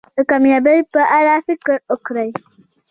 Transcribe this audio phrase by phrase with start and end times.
[0.15, 2.29] د کامیابی په اړه فکر وکړی.